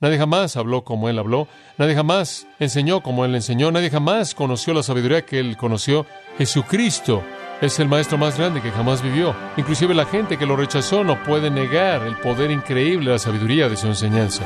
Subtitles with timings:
[0.00, 1.46] Nadie jamás habló como Él habló,
[1.76, 6.06] nadie jamás enseñó como Él enseñó, nadie jamás conoció la sabiduría que Él conoció.
[6.38, 7.22] Jesucristo
[7.60, 9.36] es el maestro más grande que jamás vivió.
[9.58, 13.68] Inclusive la gente que lo rechazó no puede negar el poder increíble de la sabiduría
[13.68, 14.42] de su enseñanza.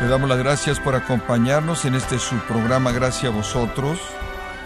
[0.00, 3.98] Le damos las gracias por acompañarnos en este subprograma Gracias a vosotros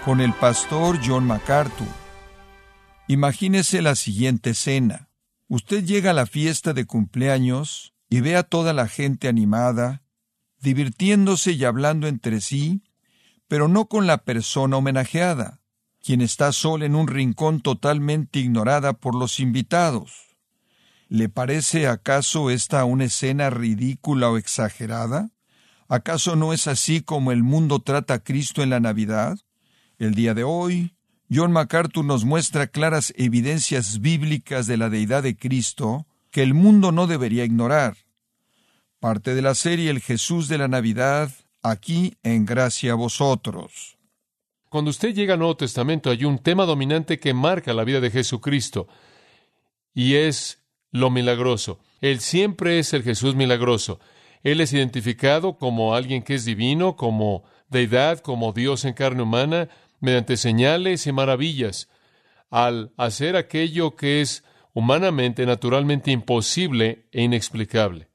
[0.05, 2.06] con el pastor John MacArthur.
[3.09, 5.11] Imagínese la siguiente escena.
[5.47, 10.03] Usted llega a la fiesta de cumpleaños y ve a toda la gente animada,
[10.61, 12.83] divirtiéndose y hablando entre sí,
[13.47, 15.61] pero no con la persona homenajeada,
[16.03, 20.37] quien está sola en un rincón totalmente ignorada por los invitados.
[21.09, 25.31] ¿Le parece acaso esta una escena ridícula o exagerada?
[25.87, 29.39] ¿Acaso no es así como el mundo trata a Cristo en la Navidad?
[29.99, 30.96] El día de hoy,
[31.29, 36.93] John MacArthur nos muestra claras evidencias bíblicas de la deidad de Cristo que el mundo
[36.93, 37.97] no debería ignorar.
[39.01, 41.31] Parte de la serie El Jesús de la Navidad,
[41.63, 43.99] aquí en Gracia a vosotros.
[44.69, 48.11] Cuando usted llega al Nuevo Testamento hay un tema dominante que marca la vida de
[48.11, 48.87] Jesucristo
[49.95, 51.81] y es lo milagroso.
[52.01, 53.99] Él siempre es el Jesús milagroso.
[54.45, 59.69] Él es identificado como alguien que es divino, como deidad, como Dios en carne humana,
[60.07, 61.89] mediante señales y maravillas,
[62.49, 68.09] al hacer aquello que es humanamente, naturalmente imposible e inexplicable.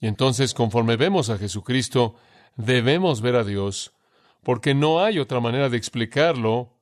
[0.00, 2.14] Y entonces, conforme vemos a Jesucristo,
[2.54, 3.92] debemos ver a Dios,
[4.44, 6.78] porque no hay otra manera de explicarlo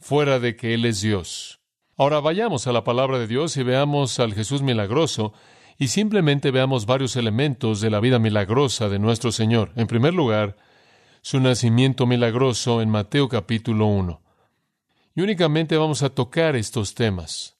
[0.00, 1.60] fuera de que Él es Dios.
[1.96, 5.32] Ahora vayamos a la palabra de Dios y veamos al Jesús milagroso
[5.78, 9.70] y simplemente veamos varios elementos de la vida milagrosa de nuestro Señor.
[9.76, 10.56] En primer lugar,
[11.26, 14.22] su nacimiento milagroso en Mateo capítulo 1.
[15.16, 17.58] Y únicamente vamos a tocar estos temas.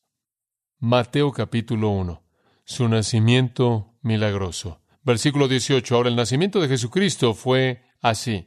[0.78, 2.22] Mateo capítulo 1.
[2.64, 4.82] Su nacimiento milagroso.
[5.02, 5.96] Versículo 18.
[5.96, 8.46] Ahora el nacimiento de Jesucristo fue así.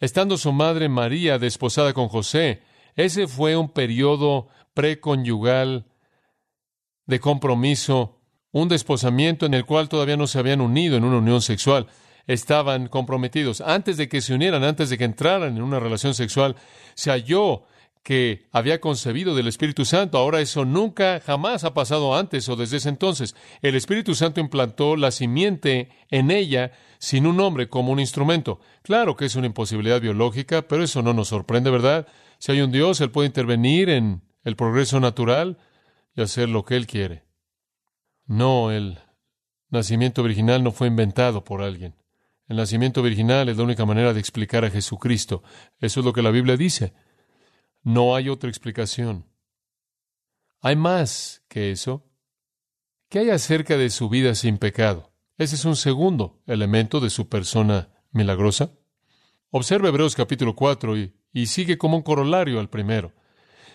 [0.00, 2.62] Estando su madre María desposada con José,
[2.96, 5.86] ese fue un periodo preconyugal
[7.04, 8.18] de compromiso,
[8.50, 11.86] un desposamiento en el cual todavía no se habían unido en una unión sexual.
[12.26, 13.60] Estaban comprometidos.
[13.60, 16.56] Antes de que se unieran, antes de que entraran en una relación sexual,
[16.94, 17.64] se halló
[18.06, 20.16] que había concebido del Espíritu Santo.
[20.18, 23.34] Ahora eso nunca, jamás ha pasado antes o desde ese entonces.
[23.62, 28.60] El Espíritu Santo implantó la simiente en ella sin un hombre como un instrumento.
[28.82, 32.06] Claro que es una imposibilidad biológica, pero eso no nos sorprende, ¿verdad?
[32.38, 35.58] Si hay un Dios, Él puede intervenir en el progreso natural
[36.14, 37.24] y hacer lo que Él quiere.
[38.24, 39.00] No, el
[39.70, 41.96] nacimiento virginal no fue inventado por alguien.
[42.48, 45.42] El nacimiento virginal es la única manera de explicar a Jesucristo.
[45.80, 46.94] Eso es lo que la Biblia dice.
[47.82, 49.26] No hay otra explicación.
[50.60, 52.04] Hay más que eso.
[53.08, 55.12] ¿Qué hay acerca de su vida sin pecado?
[55.38, 58.72] Ese es un segundo elemento de su persona milagrosa.
[59.50, 63.12] Observe Hebreos capítulo 4 y, y sigue como un corolario al primero.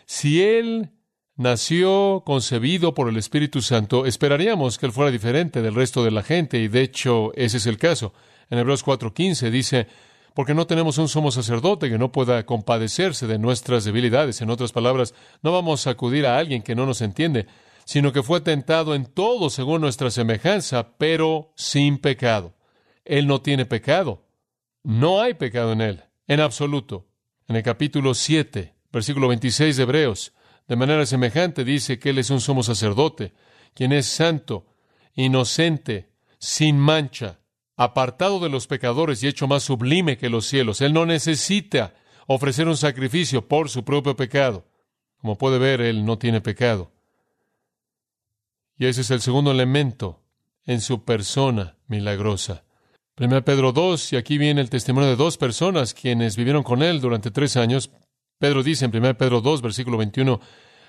[0.05, 0.91] Si Él
[1.35, 6.23] nació concebido por el Espíritu Santo, esperaríamos que Él fuera diferente del resto de la
[6.23, 8.13] gente, y de hecho ese es el caso.
[8.51, 9.87] En Hebreos 4:15 dice,
[10.35, 14.41] porque no tenemos un sumo sacerdote que no pueda compadecerse de nuestras debilidades.
[14.41, 17.47] En otras palabras, no vamos a acudir a alguien que no nos entiende,
[17.85, 22.53] sino que fue tentado en todo según nuestra semejanza, pero sin pecado.
[23.03, 24.27] Él no tiene pecado.
[24.83, 27.07] No hay pecado en Él, en absoluto.
[27.47, 30.33] En el capítulo 7, Versículo 26 de Hebreos.
[30.67, 33.33] De manera semejante dice que Él es un sumo sacerdote,
[33.73, 34.67] quien es santo,
[35.13, 36.09] inocente,
[36.39, 37.39] sin mancha,
[37.83, 40.81] apartado de los pecadores y hecho más sublime que los cielos.
[40.81, 41.95] Él no necesita
[42.27, 44.67] ofrecer un sacrificio por su propio pecado.
[45.17, 46.91] Como puede ver, Él no tiene pecado.
[48.77, 50.21] Y ese es el segundo elemento
[50.65, 52.65] en su persona milagrosa.
[53.19, 57.01] 1 Pedro 2, y aquí viene el testimonio de dos personas quienes vivieron con Él
[57.01, 57.89] durante tres años,
[58.37, 60.39] Pedro dice en 1 Pedro 2, versículo 21,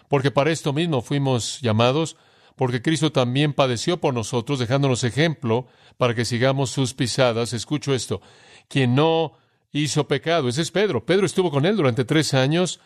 [0.08, 2.16] porque para esto mismo fuimos llamados,
[2.62, 5.66] porque Cristo también padeció por nosotros, dejándonos ejemplo
[5.96, 7.54] para que sigamos sus pisadas.
[7.54, 8.20] Escucho esto,
[8.68, 9.32] quien no
[9.72, 11.04] hizo pecado, ese es Pedro.
[11.04, 12.78] Pedro estuvo con él durante tres años,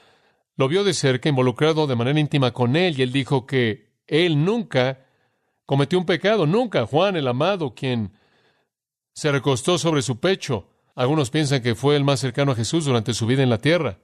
[0.56, 4.43] lo vio de cerca, involucrado de manera íntima con él, y él dijo que él
[4.46, 5.05] nunca
[5.67, 6.87] cometió un pecado, nunca.
[6.87, 8.14] Juan, el amado, quien
[9.12, 10.70] se recostó sobre su pecho.
[10.94, 13.99] Algunos piensan que fue el más cercano a Jesús durante su vida en la tierra.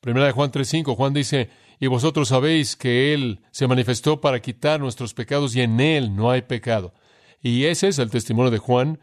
[0.00, 4.80] Primera de Juan 3:5, Juan dice, y vosotros sabéis que Él se manifestó para quitar
[4.80, 6.94] nuestros pecados y en Él no hay pecado.
[7.40, 9.00] Y ese es el testimonio de Juan,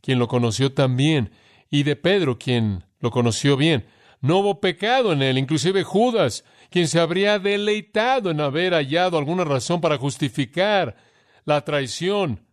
[0.00, 1.32] quien lo conoció también,
[1.70, 3.86] y de Pedro, quien lo conoció bien.
[4.20, 9.44] No hubo pecado en Él, inclusive Judas, quien se habría deleitado en haber hallado alguna
[9.44, 10.96] razón para justificar
[11.44, 12.46] la traición,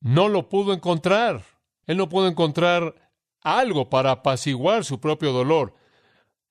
[0.00, 1.44] no lo pudo encontrar.
[1.86, 2.94] Él no pudo encontrar
[3.42, 5.74] algo para apaciguar su propio dolor,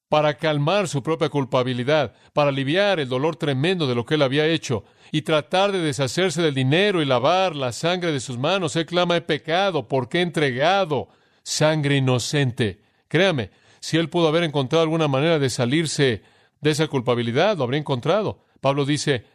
[0.10, 4.48] para calmar su propia culpabilidad, para aliviar el dolor tremendo de lo que él había
[4.48, 8.76] hecho y tratar de deshacerse del dinero y lavar la sangre de sus manos.
[8.76, 11.10] Él clama, he pecado porque he entregado
[11.44, 12.82] sangre inocente.
[13.08, 16.24] Créame, si él pudo haber encontrado alguna manera de salirse
[16.60, 18.44] de esa culpabilidad, lo habría encontrado.
[18.62, 19.26] Pablo dice,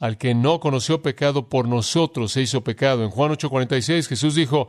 [0.00, 3.04] al que no conoció pecado por nosotros se hizo pecado.
[3.04, 4.68] En Juan 8:46 Jesús dijo,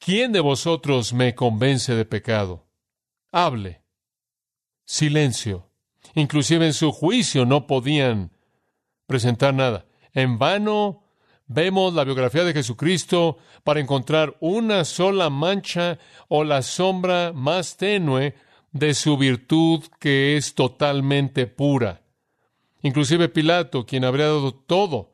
[0.00, 2.66] ¿quién de vosotros me convence de pecado?
[3.32, 3.80] Hable.
[4.90, 5.70] Silencio.
[6.16, 8.32] Inclusive en su juicio no podían
[9.06, 9.86] presentar nada.
[10.14, 11.04] En vano
[11.46, 18.34] vemos la biografía de Jesucristo para encontrar una sola mancha o la sombra más tenue
[18.72, 22.02] de su virtud que es totalmente pura.
[22.82, 25.12] Inclusive Pilato, quien habría dado todo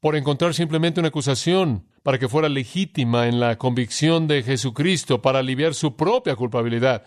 [0.00, 5.40] por encontrar simplemente una acusación para que fuera legítima en la convicción de Jesucristo, para
[5.40, 7.04] aliviar su propia culpabilidad,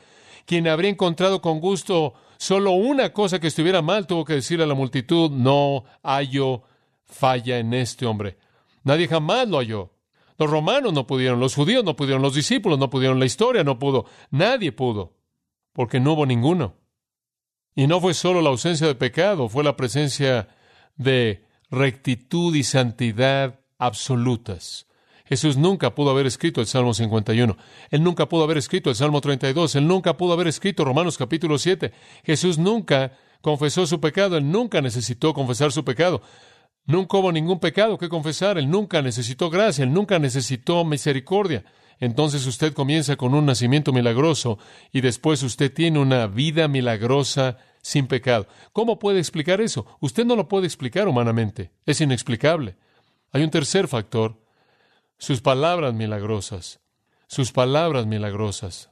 [0.47, 4.67] quien habría encontrado con gusto solo una cosa que estuviera mal, tuvo que decirle a
[4.67, 6.63] la multitud, no hallo
[7.03, 8.37] falla en este hombre.
[8.83, 9.91] Nadie jamás lo halló.
[10.37, 13.77] Los romanos no pudieron, los judíos no pudieron, los discípulos no pudieron, la historia no
[13.77, 15.17] pudo, nadie pudo,
[15.73, 16.75] porque no hubo ninguno.
[17.75, 20.47] Y no fue solo la ausencia de pecado, fue la presencia
[20.95, 24.86] de rectitud y santidad absolutas.
[25.29, 27.57] Jesús nunca pudo haber escrito el Salmo 51.
[27.89, 29.75] Él nunca pudo haber escrito el Salmo 32.
[29.75, 31.91] Él nunca pudo haber escrito Romanos capítulo 7.
[32.23, 34.37] Jesús nunca confesó su pecado.
[34.37, 36.21] Él nunca necesitó confesar su pecado.
[36.85, 38.57] Nunca hubo ningún pecado que confesar.
[38.57, 39.83] Él nunca necesitó gracia.
[39.83, 41.63] Él nunca necesitó misericordia
[41.99, 44.59] entonces usted comienza con un nacimiento milagroso
[44.91, 48.47] y después usted tiene una vida milagrosa sin pecado.
[48.71, 49.85] ¿Cómo puede explicar eso?
[49.99, 51.71] Usted no lo puede explicar humanamente.
[51.85, 52.75] Es inexplicable.
[53.31, 54.37] Hay un tercer factor.
[55.17, 56.79] Sus palabras milagrosas.
[57.27, 58.91] Sus palabras milagrosas.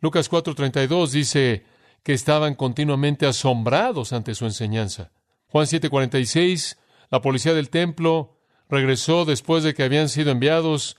[0.00, 1.64] Lucas 4:32 dice
[2.02, 5.10] que estaban continuamente asombrados ante su enseñanza.
[5.48, 6.78] Juan 7:46,
[7.10, 8.38] la policía del templo
[8.68, 10.96] regresó después de que habían sido enviados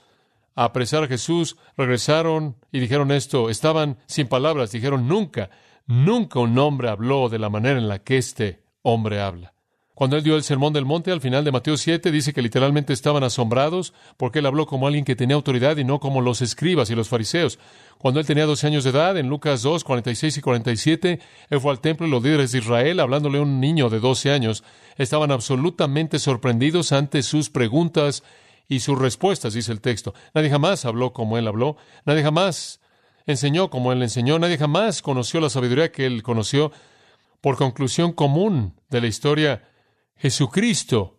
[0.54, 5.50] a apresar a Jesús, regresaron y dijeron esto, estaban sin palabras, dijeron nunca,
[5.86, 9.54] nunca un hombre habló de la manera en la que este hombre habla.
[10.00, 12.94] Cuando él dio el sermón del monte al final de Mateo 7, dice que literalmente
[12.94, 16.88] estaban asombrados porque él habló como alguien que tenía autoridad y no como los escribas
[16.88, 17.58] y los fariseos.
[17.98, 21.20] Cuando él tenía 12 años de edad, en Lucas 2, 46 y 47,
[21.50, 24.30] él fue al templo y los líderes de Israel, hablándole a un niño de 12
[24.30, 24.64] años,
[24.96, 28.22] estaban absolutamente sorprendidos ante sus preguntas
[28.68, 30.14] y sus respuestas, dice el texto.
[30.32, 31.76] Nadie jamás habló como él habló,
[32.06, 32.80] nadie jamás
[33.26, 36.72] enseñó como él enseñó, nadie jamás conoció la sabiduría que él conoció.
[37.42, 39.62] Por conclusión común de la historia,
[40.20, 41.18] Jesucristo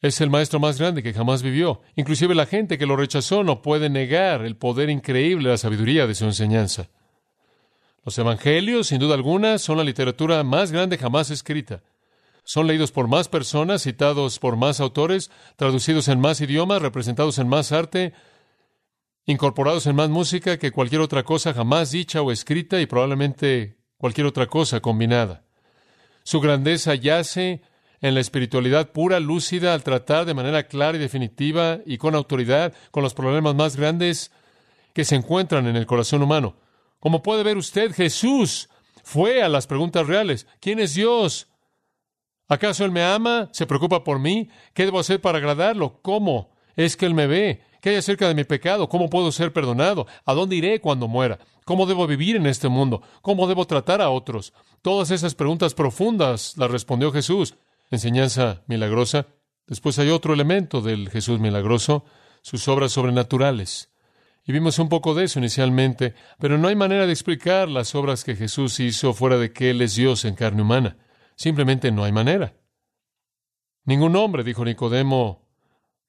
[0.00, 1.82] es el maestro más grande que jamás vivió.
[1.96, 6.06] Inclusive la gente que lo rechazó no puede negar el poder increíble de la sabiduría
[6.06, 6.88] de su enseñanza.
[8.04, 11.82] Los evangelios, sin duda alguna, son la literatura más grande jamás escrita
[12.46, 17.48] son leídos por más personas, citados por más autores, traducidos en más idiomas, representados en
[17.48, 18.14] más arte,
[19.26, 24.28] incorporados en más música que cualquier otra cosa jamás dicha o escrita y probablemente cualquier
[24.28, 25.42] otra cosa combinada.
[26.22, 27.62] Su grandeza yace
[28.00, 32.72] en la espiritualidad pura, lúcida, al tratar de manera clara y definitiva y con autoridad
[32.90, 34.32] con los problemas más grandes
[34.92, 36.56] que se encuentran en el corazón humano.
[37.00, 38.68] Como puede ver usted, Jesús
[39.02, 40.46] fue a las preguntas reales.
[40.60, 41.48] ¿Quién es Dios?
[42.48, 43.48] ¿Acaso Él me ama?
[43.52, 44.48] ¿Se preocupa por mí?
[44.72, 46.00] ¿Qué debo hacer para agradarlo?
[46.02, 46.50] ¿Cómo?
[46.76, 47.62] Es que Él me ve.
[47.80, 48.88] ¿Qué hay acerca de mi pecado?
[48.88, 50.06] ¿Cómo puedo ser perdonado?
[50.24, 51.38] ¿A dónde iré cuando muera?
[51.64, 53.02] ¿Cómo debo vivir en este mundo?
[53.22, 54.52] ¿Cómo debo tratar a otros?
[54.82, 57.54] Todas esas preguntas profundas las respondió Jesús.
[57.90, 59.26] Enseñanza milagrosa.
[59.66, 62.04] Después hay otro elemento del Jesús milagroso,
[62.42, 63.92] sus obras sobrenaturales.
[64.44, 68.22] Y vimos un poco de eso inicialmente, pero no hay manera de explicar las obras
[68.22, 70.96] que Jesús hizo fuera de que Él es Dios en carne humana.
[71.34, 72.54] Simplemente no hay manera.
[73.84, 75.48] Ningún hombre, dijo Nicodemo,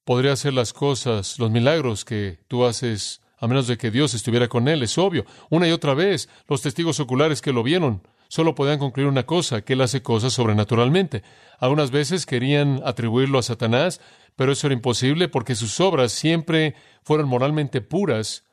[0.03, 4.47] podría hacer las cosas, los milagros que tú haces, a menos de que Dios estuviera
[4.47, 4.83] con él.
[4.83, 5.25] Es obvio.
[5.49, 9.61] Una y otra vez, los testigos oculares que lo vieron solo podían concluir una cosa,
[9.61, 11.23] que él hace cosas sobrenaturalmente.
[11.59, 14.01] Algunas veces querían atribuirlo a Satanás,
[14.35, 18.43] pero eso era imposible porque sus obras siempre fueron moralmente puras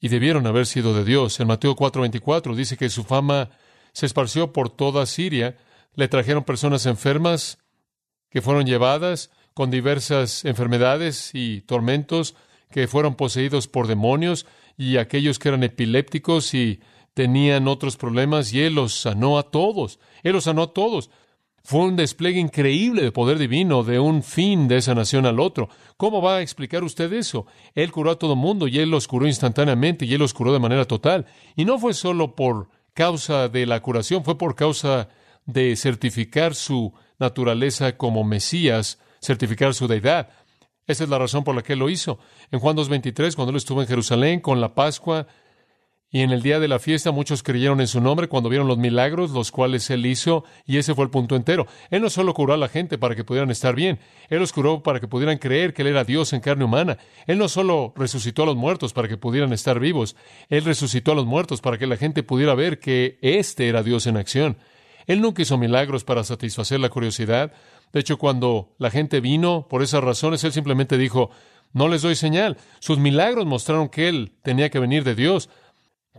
[0.00, 1.38] y debieron haber sido de Dios.
[1.40, 3.50] En Mateo 4:24 dice que su fama
[3.92, 5.56] se esparció por toda Siria,
[5.94, 7.58] le trajeron personas enfermas
[8.30, 12.34] que fueron llevadas con diversas enfermedades y tormentos,
[12.70, 14.46] que fueron poseídos por demonios,
[14.78, 16.80] y aquellos que eran epilépticos y
[17.14, 19.98] tenían otros problemas y Él los sanó a todos.
[20.22, 21.10] Él los sanó a todos.
[21.64, 25.68] Fue un despliegue increíble de poder divino de un fin de esa nación al otro.
[25.96, 27.46] ¿Cómo va a explicar usted eso?
[27.74, 30.58] Él curó a todo mundo y Él los curó instantáneamente y Él los curó de
[30.58, 31.26] manera total.
[31.54, 35.08] Y no fue solo por causa de la curación, fue por causa
[35.46, 40.30] de certificar su naturaleza como Mesías, certificar su deidad.
[40.86, 42.18] Esa es la razón por la que Él lo hizo.
[42.50, 45.28] En Juan 2.23, cuando Él estuvo en Jerusalén con la Pascua,
[46.12, 48.76] y en el día de la fiesta muchos creyeron en su nombre cuando vieron los
[48.76, 51.66] milagros, los cuales él hizo, y ese fue el punto entero.
[51.90, 54.82] Él no solo curó a la gente para que pudieran estar bien, él los curó
[54.82, 56.98] para que pudieran creer que él era Dios en carne humana.
[57.26, 60.14] Él no solo resucitó a los muertos para que pudieran estar vivos,
[60.50, 64.06] él resucitó a los muertos para que la gente pudiera ver que éste era Dios
[64.06, 64.58] en acción.
[65.06, 67.52] Él nunca hizo milagros para satisfacer la curiosidad.
[67.92, 71.30] De hecho, cuando la gente vino por esas razones, él simplemente dijo,
[71.72, 72.58] no les doy señal.
[72.80, 75.48] Sus milagros mostraron que él tenía que venir de Dios.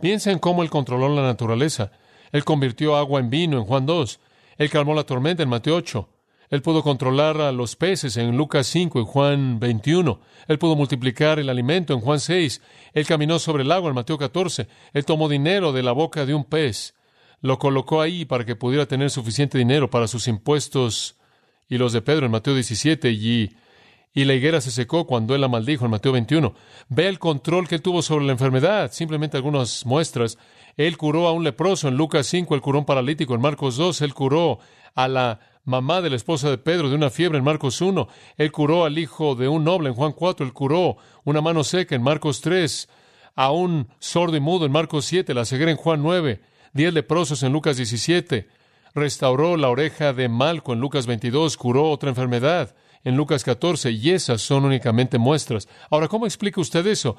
[0.00, 1.92] Piensa en cómo Él controló la naturaleza.
[2.32, 4.20] Él convirtió agua en vino en Juan 2.
[4.58, 6.08] Él calmó la tormenta en Mateo 8.
[6.50, 10.20] Él pudo controlar a los peces en Lucas 5 en Juan 21.
[10.46, 12.60] Él pudo multiplicar el alimento en Juan 6.
[12.92, 14.68] Él caminó sobre el agua en Mateo 14.
[14.92, 16.94] Él tomó dinero de la boca de un pez.
[17.40, 21.16] Lo colocó ahí para que pudiera tener suficiente dinero para sus impuestos
[21.68, 23.56] y los de Pedro en Mateo 17 y
[24.14, 26.54] y la higuera se secó cuando él la maldijo en Mateo 21.
[26.88, 30.38] Ve el control que él tuvo sobre la enfermedad, simplemente algunas muestras.
[30.76, 33.76] Él curó a un leproso en Lucas 5, él curó a un paralítico en Marcos
[33.76, 34.60] 2, él curó
[34.94, 38.06] a la mamá de la esposa de Pedro de una fiebre en Marcos 1,
[38.36, 41.96] él curó al hijo de un noble en Juan 4, él curó una mano seca
[41.96, 42.88] en Marcos 3,
[43.34, 46.40] a un sordo y mudo en Marcos 7, la ceguera en Juan 9,
[46.72, 48.46] diez leprosos en Lucas 17,
[48.94, 54.10] restauró la oreja de Malco en Lucas 22, curó otra enfermedad en Lucas 14, y
[54.10, 55.68] esas son únicamente muestras.
[55.90, 57.16] Ahora, ¿cómo explica usted eso?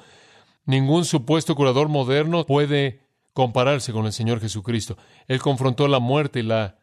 [0.64, 4.96] Ningún supuesto curador moderno puede compararse con el Señor Jesucristo.
[5.28, 6.78] Él confrontó la muerte y la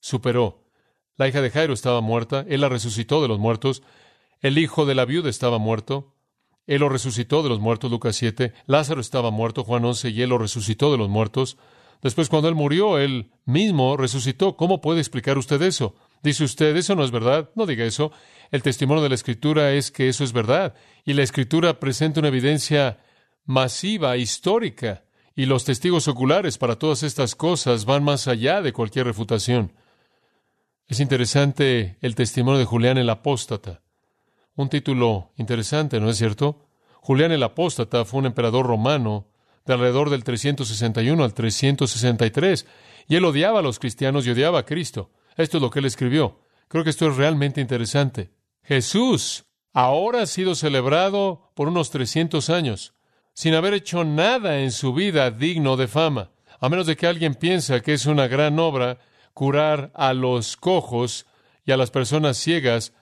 [0.00, 0.64] superó.
[1.16, 3.82] La hija de Jairo estaba muerta, Él la resucitó de los muertos.
[4.40, 6.14] El hijo de la viuda estaba muerto,
[6.66, 8.52] Él lo resucitó de los muertos, Lucas 7.
[8.66, 11.56] Lázaro estaba muerto, Juan 11, y Él lo resucitó de los muertos.
[12.02, 14.56] Después, cuando Él murió, Él mismo resucitó.
[14.56, 15.96] ¿Cómo puede explicar usted eso?
[16.22, 17.50] Dice usted, eso no es verdad.
[17.54, 18.12] No diga eso.
[18.50, 20.74] El testimonio de la Escritura es que eso es verdad.
[21.04, 22.98] Y la Escritura presenta una evidencia
[23.44, 25.04] masiva, histórica.
[25.34, 29.72] Y los testigos oculares para todas estas cosas van más allá de cualquier refutación.
[30.88, 33.82] Es interesante el testimonio de Julián el Apóstata.
[34.56, 36.66] Un título interesante, ¿no es cierto?
[37.00, 39.28] Julián el Apóstata fue un emperador romano
[39.64, 42.66] de alrededor del 361 al 363,
[43.06, 45.10] y él odiaba a los cristianos y odiaba a Cristo.
[45.38, 46.40] Esto es lo que él escribió.
[46.68, 48.30] Creo que esto es realmente interesante.
[48.62, 52.92] Jesús ahora ha sido celebrado por unos 300 años,
[53.32, 57.36] sin haber hecho nada en su vida digno de fama, a menos de que alguien
[57.36, 58.98] piensa que es una gran obra
[59.32, 61.24] curar a los cojos
[61.64, 62.92] y a las personas ciegas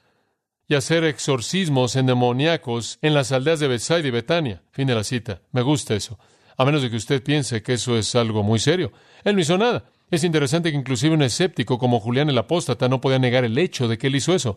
[0.69, 4.63] y hacer exorcismos endemoniacos en las aldeas de Bethsaida y Betania.
[4.73, 5.41] Fin de la cita.
[5.53, 6.19] Me gusta eso.
[6.59, 8.93] A menos de que usted piense que eso es algo muy serio.
[9.25, 9.85] Él no hizo nada.
[10.11, 13.89] Es interesante que inclusive un escéptico como Julián el Apóstata no podía negar el hecho
[13.89, 14.57] de que él hizo eso.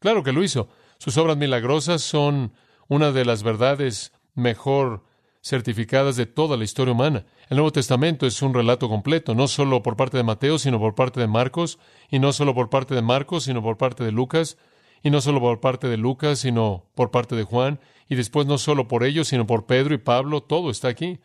[0.00, 0.68] Claro que lo hizo.
[0.98, 2.52] Sus obras milagrosas son
[2.88, 5.04] una de las verdades mejor
[5.42, 7.24] certificadas de toda la historia humana.
[7.48, 10.94] El Nuevo Testamento es un relato completo, no solo por parte de Mateo, sino por
[10.94, 11.78] parte de Marcos,
[12.10, 14.58] y no solo por parte de Marcos, sino por parte de Lucas,
[15.02, 18.58] y no solo por parte de Lucas, sino por parte de Juan, y después no
[18.58, 21.20] solo por ellos, sino por Pedro y Pablo, todo está aquí.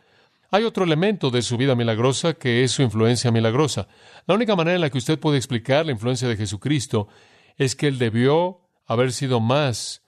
[0.52, 3.88] Hay otro elemento de su vida milagrosa que es su influencia milagrosa.
[4.28, 7.08] La única manera en la que usted puede explicar la influencia de Jesucristo
[7.58, 10.04] es que él debió haber sido más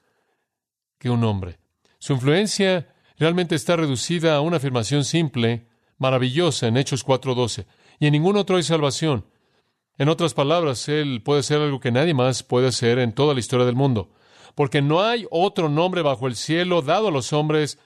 [0.99, 1.59] que un hombre.
[1.99, 5.67] Su influencia realmente está reducida a una afirmación simple,
[5.97, 7.65] maravillosa en Hechos 4:12,
[7.99, 9.25] y en ningún otro hay salvación.
[9.97, 13.39] En otras palabras, Él puede ser algo que nadie más puede hacer en toda la
[13.39, 14.11] historia del mundo,
[14.53, 17.79] porque no hay otro nombre bajo el cielo dado a los hombres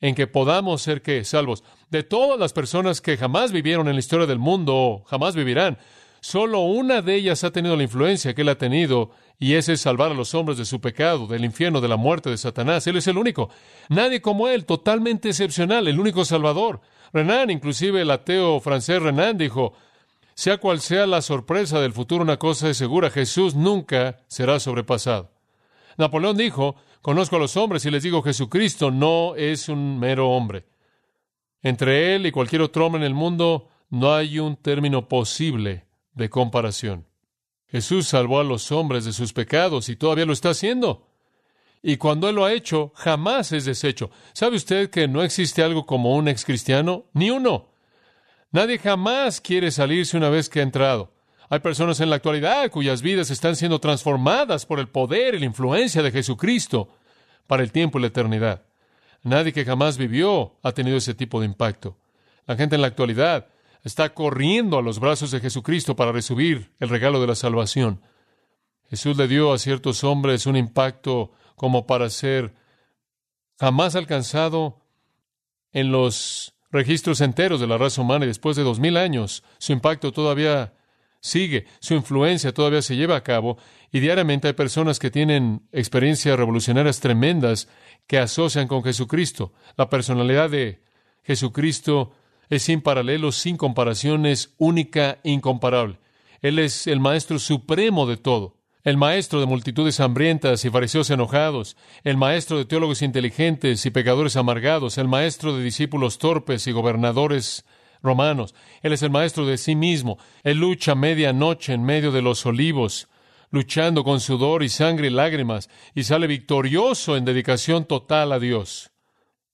[0.00, 1.64] en que podamos ser que salvos.
[1.90, 5.78] De todas las personas que jamás vivieron en la historia del mundo jamás vivirán,
[6.20, 9.80] solo una de ellas ha tenido la influencia que él ha tenido, y ese es
[9.80, 12.86] salvar a los hombres de su pecado, del infierno, de la muerte de Satanás.
[12.86, 13.50] Él es el único.
[13.88, 16.80] Nadie como él, totalmente excepcional, el único salvador.
[17.12, 19.74] Renan, inclusive el ateo francés Renan, dijo,
[20.34, 25.30] sea cual sea la sorpresa del futuro, una cosa es segura, Jesús nunca será sobrepasado.
[25.96, 30.66] Napoleón dijo, Conozco a los hombres y les digo, Jesucristo no es un mero hombre.
[31.62, 36.28] Entre él y cualquier otro hombre en el mundo no hay un término posible de
[36.30, 37.06] comparación.
[37.68, 41.06] Jesús salvó a los hombres de sus pecados y todavía lo está haciendo.
[41.82, 44.10] Y cuando Él lo ha hecho, jamás es deshecho.
[44.32, 47.06] ¿Sabe usted que no existe algo como un ex cristiano?
[47.12, 47.68] Ni uno.
[48.50, 51.12] Nadie jamás quiere salirse una vez que ha entrado.
[51.50, 55.46] Hay personas en la actualidad cuyas vidas están siendo transformadas por el poder y la
[55.46, 56.90] influencia de Jesucristo
[57.46, 58.62] para el tiempo y la eternidad.
[59.22, 61.96] Nadie que jamás vivió ha tenido ese tipo de impacto.
[62.46, 63.48] La gente en la actualidad
[63.82, 68.02] está corriendo a los brazos de Jesucristo para recibir el regalo de la salvación.
[68.90, 72.54] Jesús le dio a ciertos hombres un impacto como para ser
[73.58, 74.80] jamás alcanzado
[75.72, 79.72] en los registros enteros de la raza humana y después de dos mil años su
[79.72, 80.74] impacto todavía
[81.28, 83.58] sigue, su influencia todavía se lleva a cabo
[83.92, 87.68] y diariamente hay personas que tienen experiencias revolucionarias tremendas
[88.06, 89.52] que asocian con Jesucristo.
[89.76, 90.82] La personalidad de
[91.22, 92.12] Jesucristo
[92.48, 95.98] es sin paralelos, sin comparaciones, única incomparable.
[96.40, 101.76] Él es el Maestro supremo de todo, el Maestro de multitudes hambrientas y fariseos enojados,
[102.04, 107.64] el Maestro de teólogos inteligentes y pecadores amargados, el Maestro de discípulos torpes y gobernadores
[108.02, 108.54] romanos.
[108.82, 110.18] Él es el Maestro de sí mismo.
[110.42, 113.08] Él lucha medianoche en medio de los olivos,
[113.50, 118.90] luchando con sudor y sangre y lágrimas, y sale victorioso en dedicación total a Dios.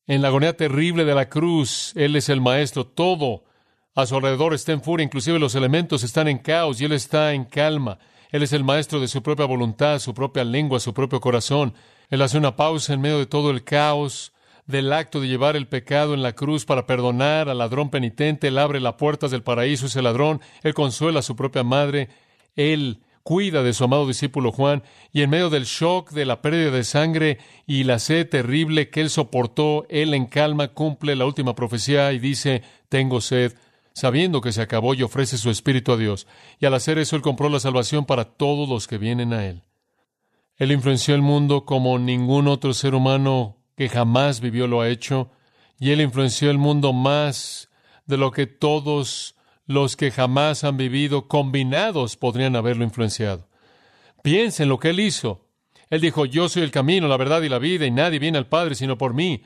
[0.07, 2.87] En la agonía terrible de la cruz, Él es el Maestro.
[2.87, 3.45] Todo
[3.95, 7.33] a su alrededor está en furia, inclusive los elementos están en caos y Él está
[7.33, 7.99] en calma.
[8.31, 11.73] Él es el Maestro de su propia voluntad, su propia lengua, su propio corazón.
[12.11, 14.34] Él hace una pausa en medio de todo el caos
[14.67, 18.49] del acto de llevar el pecado en la cruz para perdonar al ladrón penitente.
[18.49, 20.41] Él abre las puertas del paraíso, ese ladrón.
[20.63, 22.09] Él consuela a su propia madre.
[22.57, 26.71] Él cuida de su amado discípulo Juan, y en medio del shock de la pérdida
[26.71, 31.55] de sangre y la sed terrible que él soportó, él en calma cumple la última
[31.55, 33.55] profecía y dice, tengo sed,
[33.95, 36.27] sabiendo que se acabó y ofrece su espíritu a Dios.
[36.61, 39.63] Y al hacer eso, él compró la salvación para todos los que vienen a él.
[40.57, 45.31] Él influenció el mundo como ningún otro ser humano que jamás vivió lo ha hecho,
[45.79, 47.71] y él influenció el mundo más
[48.07, 49.35] de lo que todos
[49.67, 53.49] los que jamás han vivido combinados podrían haberlo influenciado.
[54.23, 55.49] Piensen lo que él hizo.
[55.91, 58.49] Él dijo, yo soy el camino, la verdad y la vida, y nadie viene al
[58.49, 59.43] Padre sino por mí.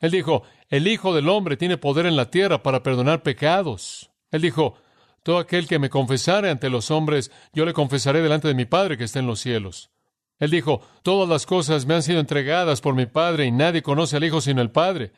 [0.00, 4.10] Él dijo, el Hijo del Hombre tiene poder en la tierra para perdonar pecados.
[4.30, 4.74] Él dijo,
[5.22, 8.96] todo aquel que me confesare ante los hombres, yo le confesaré delante de mi Padre
[8.96, 9.90] que está en los cielos.
[10.38, 14.16] Él dijo, todas las cosas me han sido entregadas por mi Padre, y nadie conoce
[14.16, 15.12] al Hijo sino el Padre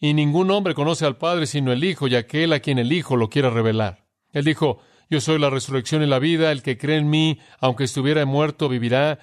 [0.00, 3.16] y ningún hombre conoce al Padre sino el Hijo y aquel a quien el Hijo
[3.16, 4.06] lo quiera revelar.
[4.32, 4.80] Él dijo,
[5.10, 8.68] yo soy la resurrección y la vida, el que cree en mí, aunque estuviera muerto,
[8.68, 9.18] vivirá,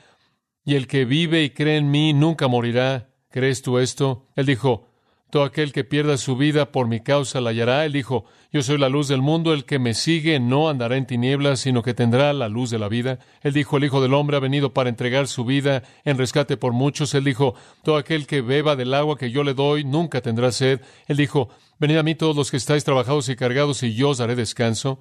[0.64, 3.10] y el que vive y cree en mí nunca morirá.
[3.30, 4.28] ¿Crees tú esto?
[4.36, 4.87] Él dijo,
[5.30, 7.86] todo aquel que pierda su vida por mi causa la hallará.
[7.86, 11.06] Él dijo, yo soy la luz del mundo, el que me sigue no andará en
[11.06, 13.20] tinieblas, sino que tendrá la luz de la vida.
[13.42, 16.72] Él dijo, el Hijo del Hombre ha venido para entregar su vida en rescate por
[16.72, 17.14] muchos.
[17.14, 20.80] Él dijo, todo aquel que beba del agua que yo le doy nunca tendrá sed.
[21.08, 24.20] Él dijo, venid a mí todos los que estáis trabajados y cargados, y yo os
[24.20, 25.00] daré descanso.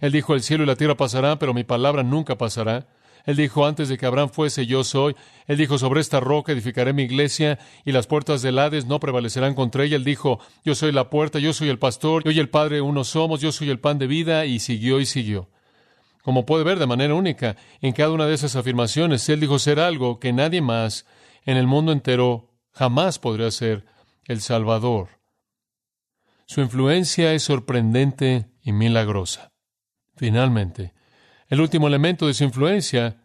[0.00, 2.86] Él dijo, el cielo y la tierra pasarán, pero mi palabra nunca pasará.
[3.26, 5.16] Él dijo, antes de que Abraham fuese, yo soy.
[5.46, 9.54] Él dijo, sobre esta roca edificaré mi iglesia y las puertas del Hades no prevalecerán
[9.54, 9.96] contra ella.
[9.96, 13.02] Él dijo, yo soy la puerta, yo soy el pastor, yo y el Padre uno
[13.02, 15.50] somos, yo soy el pan de vida, y siguió y siguió.
[16.22, 19.80] Como puede ver de manera única, en cada una de esas afirmaciones, Él dijo ser
[19.80, 21.04] algo que nadie más
[21.44, 23.84] en el mundo entero jamás podría ser
[24.24, 25.08] el Salvador.
[26.46, 29.52] Su influencia es sorprendente y milagrosa.
[30.16, 30.95] Finalmente,
[31.48, 33.22] el último elemento de su influencia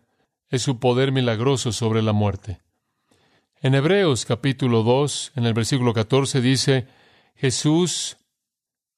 [0.49, 2.59] es su poder milagroso sobre la muerte.
[3.61, 6.87] En Hebreos capítulo 2, en el versículo 14 dice,
[7.35, 8.17] Jesús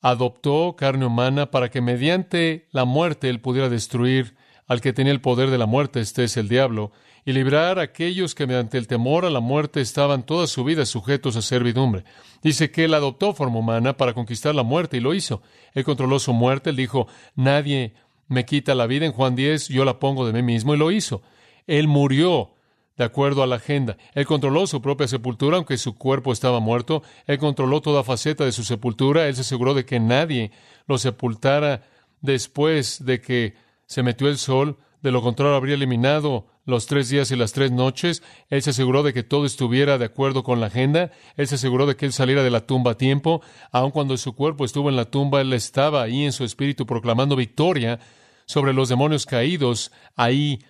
[0.02, 4.36] adoptó carne humana para que mediante la muerte él pudiera destruir
[4.68, 6.92] al que tenía el poder de la muerte, este es el diablo,
[7.26, 10.86] y librar a aquellos que mediante el temor a la muerte estaban toda su vida
[10.86, 12.04] sujetos a servidumbre.
[12.42, 15.42] Dice que él adoptó forma humana para conquistar la muerte y lo hizo.
[15.74, 17.94] Él controló su muerte, él dijo, nadie
[18.28, 19.06] me quita la vida.
[19.06, 21.22] En Juan 10 yo la pongo de mí mismo y lo hizo.
[21.68, 22.52] Él murió
[22.98, 23.98] de acuerdo a la agenda.
[24.14, 27.04] Él controló su propia sepultura, aunque su cuerpo estaba muerto.
[27.26, 29.28] Él controló toda faceta de su sepultura.
[29.28, 30.52] Él se aseguró de que nadie
[30.88, 31.84] lo sepultara
[32.22, 33.56] después de que
[33.86, 34.78] se metió el sol.
[35.04, 38.24] De lo contrario, habría eliminado los tres días y las tres noches.
[38.48, 41.12] Él se aseguró de que todo estuviera de acuerdo con la agenda.
[41.36, 43.42] Él se aseguró de que él saliera de la tumba a tiempo.
[43.74, 47.36] Aun cuando su cuerpo estuvo en la tumba, él estaba ahí en su espíritu proclamando
[47.36, 48.00] victoria
[48.46, 50.64] sobre los demonios caídos ahí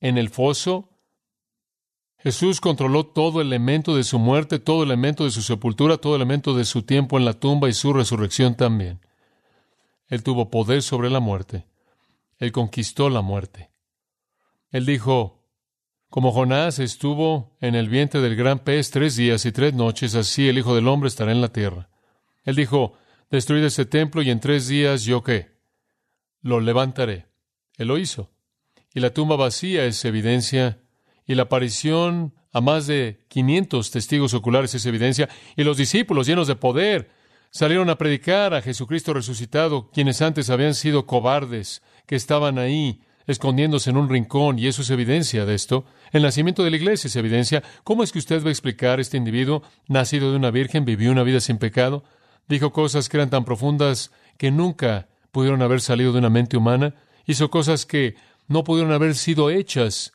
[0.00, 0.90] en el foso.
[2.18, 6.66] Jesús controló todo elemento de su muerte, todo elemento de su sepultura, todo elemento de
[6.66, 9.00] su tiempo en la tumba y su resurrección también.
[10.08, 11.69] Él tuvo poder sobre la muerte.
[12.40, 13.70] Él conquistó la muerte.
[14.70, 15.46] Él dijo,
[16.08, 20.48] como Jonás estuvo en el vientre del gran pez tres días y tres noches, así
[20.48, 21.88] el Hijo del Hombre estará en la tierra.
[22.42, 22.94] Él dijo,
[23.30, 25.60] destruid este templo y en tres días yo qué?
[26.40, 27.26] Lo levantaré.
[27.76, 28.30] Él lo hizo.
[28.94, 30.80] Y la tumba vacía es evidencia,
[31.26, 36.48] y la aparición a más de 500 testigos oculares es evidencia, y los discípulos llenos
[36.48, 37.10] de poder
[37.50, 43.88] salieron a predicar a Jesucristo resucitado, quienes antes habían sido cobardes, que estaban ahí escondiéndose
[43.88, 45.84] en un rincón, y eso es evidencia de esto.
[46.10, 47.62] El nacimiento de la iglesia es evidencia.
[47.84, 51.22] ¿Cómo es que usted va a explicar este individuo, nacido de una virgen, vivió una
[51.22, 52.02] vida sin pecado,
[52.48, 56.96] dijo cosas que eran tan profundas que nunca pudieron haber salido de una mente humana,
[57.26, 58.16] hizo cosas que
[58.48, 60.12] no pudieron haber sido hechas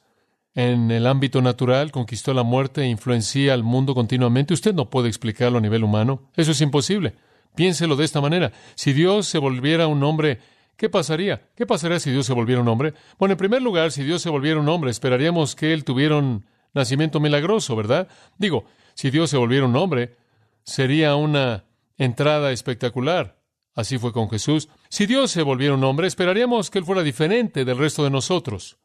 [0.53, 4.53] en el ámbito natural, conquistó la muerte e influencia al mundo continuamente.
[4.53, 6.23] Usted no puede explicarlo a nivel humano.
[6.35, 7.13] Eso es imposible.
[7.55, 8.51] Piénselo de esta manera.
[8.75, 10.39] Si Dios se volviera un hombre,
[10.77, 11.49] ¿qué pasaría?
[11.55, 12.93] ¿Qué pasaría si Dios se volviera un hombre?
[13.17, 16.45] Bueno, en primer lugar, si Dios se volviera un hombre, esperaríamos que Él tuviera un
[16.73, 18.07] nacimiento milagroso, ¿verdad?
[18.37, 20.15] Digo, si Dios se volviera un hombre,
[20.63, 21.65] sería una
[21.97, 23.39] entrada espectacular.
[23.73, 24.69] Así fue con Jesús.
[24.89, 28.77] Si Dios se volviera un hombre, esperaríamos que Él fuera diferente del resto de nosotros,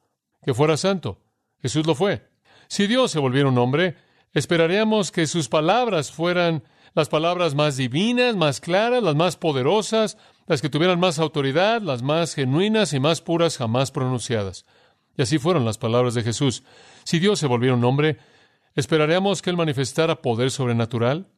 [0.44, 1.20] que fuera santo.
[1.62, 2.28] Jesús lo fue.
[2.68, 3.96] Si Dios se volviera un hombre,
[4.32, 10.16] esperaríamos que sus palabras fueran las palabras más divinas, más claras, las más poderosas,
[10.50, 14.66] las que tuvieran más autoridad, las más genuinas y más puras jamás pronunciadas.
[15.16, 16.64] Y así fueron las palabras de Jesús.
[17.04, 18.18] Si Dios se volviera un hombre,
[18.74, 21.28] esperaríamos que Él manifestara poder sobrenatural.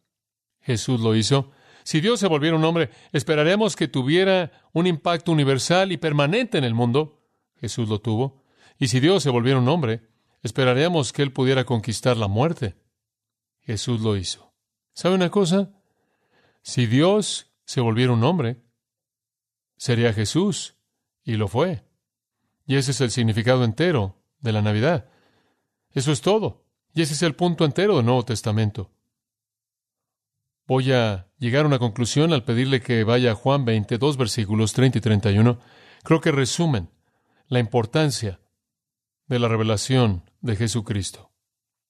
[0.62, 1.50] Jesús lo hizo.
[1.84, 6.64] Si Dios se volviera un hombre, esperaríamos que tuviera un impacto universal y permanente en
[6.64, 7.20] el mundo.
[7.60, 8.42] Jesús lo tuvo.
[8.78, 10.08] Y si Dios se volviera un hombre,
[10.42, 12.76] esperaríamos que Él pudiera conquistar la muerte.
[13.60, 14.54] Jesús lo hizo.
[14.94, 15.70] ¿Sabe una cosa?
[16.62, 18.62] Si Dios se volviera un hombre,
[19.82, 20.76] sería Jesús,
[21.24, 21.82] y lo fue.
[22.66, 25.10] Y ese es el significado entero de la Navidad.
[25.90, 26.64] Eso es todo.
[26.94, 28.92] Y ese es el punto entero del Nuevo Testamento.
[30.68, 34.98] Voy a llegar a una conclusión al pedirle que vaya a Juan 22, versículos 30
[34.98, 35.58] y 31.
[36.04, 36.88] Creo que resumen
[37.48, 38.38] la importancia
[39.26, 41.32] de la revelación de Jesucristo.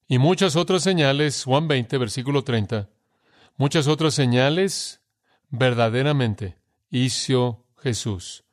[0.08, 2.88] Y muchas otras señales, Juan 20, versículo 30,
[3.58, 5.02] muchas otras señales
[5.50, 6.56] verdaderamente
[6.88, 8.44] hizo Jesús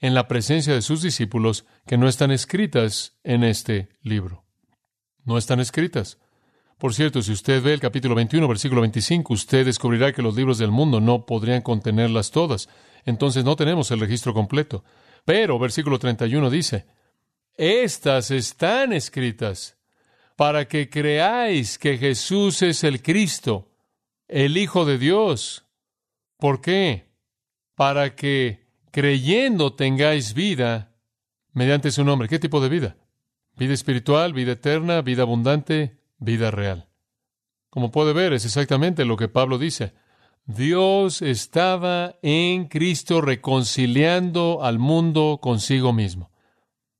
[0.00, 4.44] en la presencia de sus discípulos que no están escritas en este libro.
[5.24, 6.18] No están escritas.
[6.78, 10.58] Por cierto, si usted ve el capítulo 21, versículo 25, usted descubrirá que los libros
[10.58, 12.68] del mundo no podrían contenerlas todas.
[13.04, 14.84] Entonces no tenemos el registro completo.
[15.24, 16.86] Pero, versículo 31 dice,
[17.56, 19.76] estas están escritas
[20.36, 23.72] para que creáis que Jesús es el Cristo,
[24.28, 25.64] el Hijo de Dios.
[26.36, 27.08] ¿Por qué?
[27.74, 28.67] Para que
[28.98, 30.92] creyendo tengáis vida
[31.52, 32.26] mediante su nombre.
[32.26, 32.96] ¿Qué tipo de vida?
[33.56, 36.88] Vida espiritual, vida eterna, vida abundante, vida real.
[37.70, 39.92] Como puede ver, es exactamente lo que Pablo dice.
[40.46, 46.32] Dios estaba en Cristo reconciliando al mundo consigo mismo.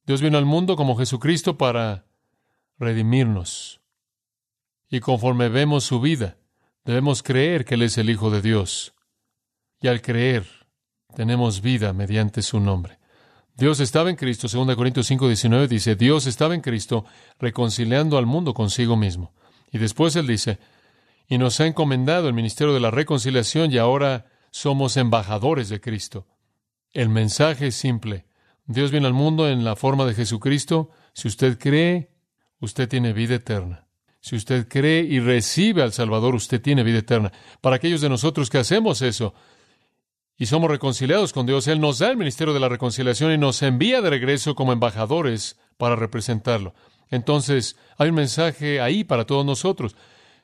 [0.07, 2.07] Dios vino al mundo como Jesucristo para
[2.79, 3.81] redimirnos.
[4.89, 6.37] Y conforme vemos su vida,
[6.85, 8.95] debemos creer que Él es el Hijo de Dios.
[9.81, 10.58] Y al creer,
[11.15, 12.99] tenemos vida mediante su nombre.
[13.57, 17.05] Dios estaba en Cristo, 2 Corintios 5, 19 dice, Dios estaba en Cristo
[17.41, 19.33] reconciliando al mundo consigo mismo.
[19.73, 20.59] Y después Él dice,
[21.29, 26.27] y nos ha encomendado el ministerio de la reconciliación y ahora somos embajadores de Cristo.
[26.93, 28.27] El mensaje es simple.
[28.67, 30.91] Dios viene al mundo en la forma de Jesucristo.
[31.13, 32.11] Si usted cree,
[32.61, 33.89] usted tiene vida eterna.
[34.21, 37.33] Si usted cree y recibe al Salvador, usted tiene vida eterna.
[37.61, 39.35] Para aquellos de nosotros que hacemos eso
[40.39, 43.61] y somos reconciliados con Dios, Él nos da el ministerio de la reconciliación y nos
[43.63, 46.75] envía de regreso como embajadores para representarlo.
[47.11, 49.97] Entonces, hay un mensaje ahí para todos nosotros.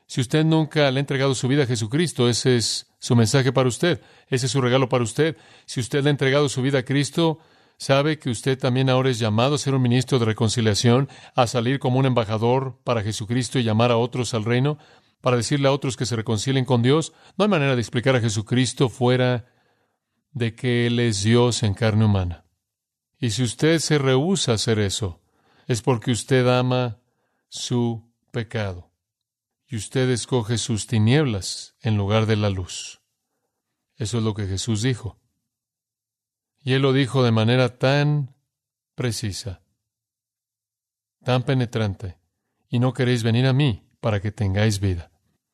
[0.06, 3.68] Si usted nunca le ha entregado su vida a Jesucristo, ese es su mensaje para
[3.68, 5.36] usted, ese es su regalo para usted.
[5.64, 7.38] Si usted le ha entregado su vida a Cristo,
[7.76, 11.80] ¿Sabe que usted también ahora es llamado a ser un ministro de reconciliación, a salir
[11.80, 14.78] como un embajador para Jesucristo y llamar a otros al reino,
[15.20, 17.12] para decirle a otros que se reconcilien con Dios?
[17.36, 19.46] No hay manera de explicar a Jesucristo fuera
[20.34, 22.44] de que Él es Dios en carne humana.
[23.18, 25.22] Y si usted se rehúsa a hacer eso,
[25.66, 27.00] es porque usted ama
[27.48, 28.90] su pecado
[29.66, 33.00] y usted escoge sus tinieblas en lugar de la luz.
[33.96, 35.18] Eso es lo que Jesús dijo.
[36.62, 38.34] Y él lo dijo de manera tan
[38.94, 39.62] precisa,
[41.22, 42.18] tan penetrante,
[42.68, 45.10] y no queréis venir a mí para que tengáis vida.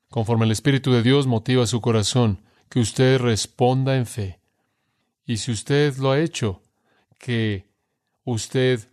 [0.08, 4.39] Conforme el Espíritu de Dios motiva su corazón, que usted responda en fe.
[5.24, 6.62] Y si usted lo ha hecho,
[7.18, 7.66] que
[8.24, 8.88] usted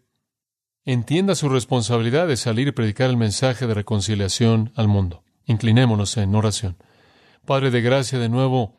[0.86, 5.24] entienda su responsabilidad de salir y predicar el mensaje de reconciliación al mundo.
[5.46, 6.78] Inclinémonos en oración.
[7.46, 8.76] Padre de gracia, de nuevo,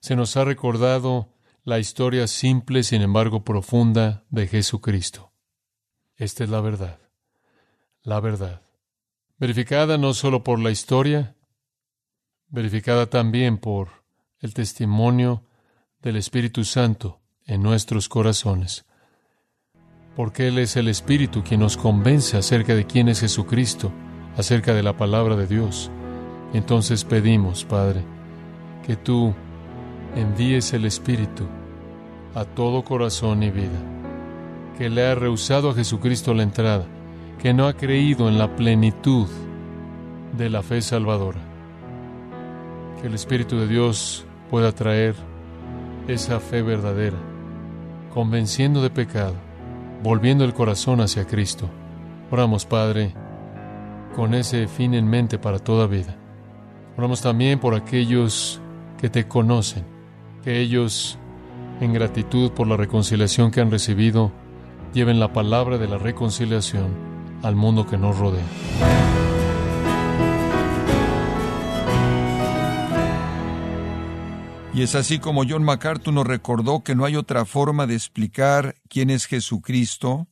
[0.00, 5.32] se nos ha recordado la historia simple, sin embargo profunda, de Jesucristo.
[6.16, 6.98] Esta es la verdad,
[8.02, 8.62] la verdad,
[9.38, 11.34] verificada no solo por la historia,
[12.48, 14.04] verificada también por
[14.40, 15.44] el testimonio
[16.04, 18.84] del Espíritu Santo en nuestros corazones.
[20.14, 23.90] Porque Él es el Espíritu quien nos convence acerca de quién es Jesucristo,
[24.36, 25.90] acerca de la palabra de Dios.
[26.52, 28.04] Entonces pedimos, Padre,
[28.86, 29.34] que tú
[30.14, 31.48] envíes el Espíritu
[32.34, 33.80] a todo corazón y vida,
[34.76, 36.84] que le ha rehusado a Jesucristo la entrada,
[37.40, 39.26] que no ha creído en la plenitud
[40.36, 41.40] de la fe salvadora.
[43.00, 45.33] Que el Espíritu de Dios pueda traer
[46.08, 47.16] esa fe verdadera,
[48.12, 49.34] convenciendo de pecado,
[50.02, 51.70] volviendo el corazón hacia Cristo.
[52.30, 53.14] Oramos, Padre,
[54.14, 56.16] con ese fin en mente para toda vida.
[56.96, 58.60] Oramos también por aquellos
[58.98, 59.84] que te conocen,
[60.42, 61.18] que ellos,
[61.80, 64.30] en gratitud por la reconciliación que han recibido,
[64.92, 66.88] lleven la palabra de la reconciliación
[67.42, 69.33] al mundo que nos rodea.
[74.74, 78.74] Y es así como John MacArthur nos recordó que no hay otra forma de explicar
[78.88, 80.26] quién es Jesucristo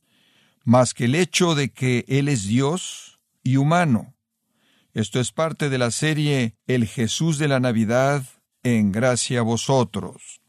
[0.64, 4.16] más que el hecho de que Él es Dios y humano.
[4.94, 8.24] Esto es parte de la serie El Jesús de la Navidad
[8.64, 10.40] en gracia a vosotros.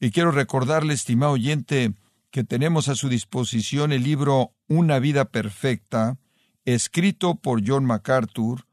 [0.00, 1.94] Y quiero recordarle, estimado oyente,
[2.30, 6.18] que tenemos a su disposición el libro Una vida perfecta,
[6.66, 8.66] escrito por John MacArthur,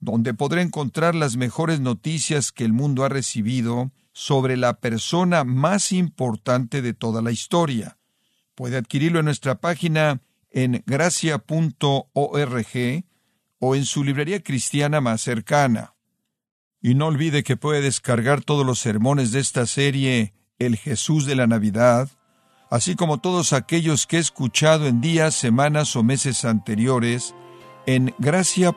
[0.00, 5.92] donde podrá encontrar las mejores noticias que el mundo ha recibido sobre la persona más
[5.92, 7.98] importante de toda la historia.
[8.54, 11.44] Puede adquirirlo en nuestra página en gracia.org
[13.58, 15.96] o en su librería cristiana más cercana.
[16.80, 21.36] Y no olvide que puede descargar todos los sermones de esta serie El Jesús de
[21.36, 22.08] la Navidad,
[22.70, 27.34] así como todos aquellos que he escuchado en días, semanas o meses anteriores
[27.84, 28.76] en gracia.org.